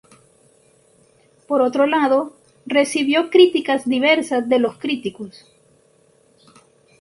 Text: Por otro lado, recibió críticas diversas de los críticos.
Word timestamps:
Por 1.47 1.61
otro 1.61 1.85
lado, 1.85 2.35
recibió 2.65 3.29
críticas 3.29 3.85
diversas 3.87 4.49
de 4.49 4.57
los 4.57 4.79
críticos. 4.79 5.45